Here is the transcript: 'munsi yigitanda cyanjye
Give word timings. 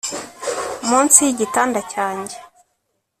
'munsi 0.87 1.19
yigitanda 1.27 1.79
cyanjye 1.91 2.35